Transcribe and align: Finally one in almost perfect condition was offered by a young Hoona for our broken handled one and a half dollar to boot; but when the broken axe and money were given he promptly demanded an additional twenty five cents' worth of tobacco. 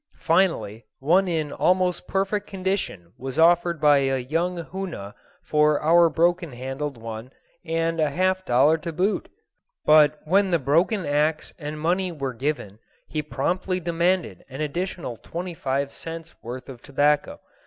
Finally 0.17 0.83
one 0.97 1.27
in 1.27 1.51
almost 1.53 2.07
perfect 2.07 2.47
condition 2.47 3.13
was 3.19 3.37
offered 3.37 3.79
by 3.79 3.99
a 3.99 4.17
young 4.17 4.57
Hoona 4.57 5.13
for 5.43 5.79
our 5.79 6.09
broken 6.09 6.53
handled 6.53 6.97
one 6.97 7.29
and 7.63 7.99
a 7.99 8.09
half 8.09 8.43
dollar 8.43 8.79
to 8.79 8.91
boot; 8.91 9.29
but 9.85 10.17
when 10.25 10.49
the 10.49 10.57
broken 10.57 11.05
axe 11.05 11.53
and 11.59 11.79
money 11.79 12.11
were 12.11 12.33
given 12.33 12.79
he 13.09 13.21
promptly 13.21 13.79
demanded 13.79 14.43
an 14.49 14.59
additional 14.59 15.17
twenty 15.17 15.53
five 15.53 15.91
cents' 15.91 16.33
worth 16.41 16.67
of 16.67 16.81
tobacco. 16.81 17.39